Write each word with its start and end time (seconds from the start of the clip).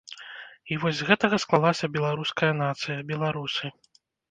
І 0.71 0.77
вось 0.83 0.95
з 0.99 1.07
гэтага 1.09 1.39
склалася 1.43 1.91
беларуская 1.99 2.51
нацыя, 2.65 3.07
беларусы. 3.15 3.75